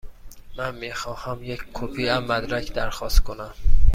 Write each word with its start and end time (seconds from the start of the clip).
من 0.57 0.75
می 0.75 0.93
خواهم 0.93 1.43
یک 1.43 1.63
کپی 1.73 2.09
از 2.09 2.23
مدرک 2.23 2.73
درخواست 2.73 3.19
کنم. 3.19 3.53